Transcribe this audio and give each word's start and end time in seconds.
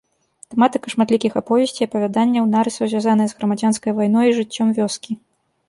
Тэматыка 0.53 0.87
шматлікіх 0.93 1.35
аповесцей, 1.41 1.85
апавяданняў, 1.91 2.49
нарысаў 2.55 2.91
звязаная 2.95 3.29
з 3.29 3.37
грамадзянскай 3.39 3.91
вайной 4.01 4.25
і 4.33 4.35
жыццём 4.43 4.67
вёскі. 4.83 5.11